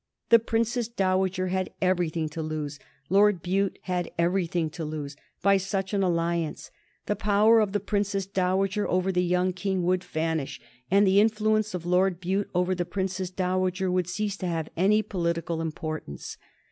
The 0.29 0.39
Princess 0.39 0.87
Dowager 0.87 1.49
had 1.49 1.69
everything 1.79 2.27
to 2.29 2.41
lose, 2.41 2.79
Lord 3.07 3.43
Bute 3.43 3.77
had 3.83 4.09
everything 4.17 4.71
to 4.71 4.83
lose, 4.83 5.15
by 5.43 5.57
such 5.57 5.93
an 5.93 6.01
alliance. 6.01 6.71
The 7.05 7.15
power 7.15 7.59
of 7.59 7.71
the 7.71 7.79
Princess 7.79 8.25
Dowager 8.25 8.89
over 8.89 9.11
the 9.11 9.21
young 9.23 9.53
King 9.53 9.83
would 9.83 10.03
vanish, 10.03 10.59
and 10.89 11.05
the 11.05 11.19
influence 11.19 11.75
of 11.75 11.85
Lord 11.85 12.19
Bute 12.19 12.49
over 12.55 12.73
the 12.73 12.83
Princess 12.83 13.29
Dowager 13.29 13.91
would 13.91 14.09
cease 14.09 14.35
to 14.37 14.47
have 14.47 14.69
any 14.75 15.03
political 15.03 15.61
importance. 15.61 16.35